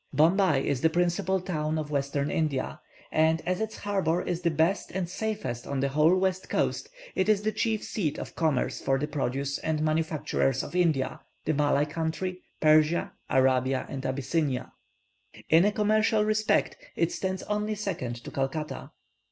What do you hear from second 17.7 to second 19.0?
second to Calcutta.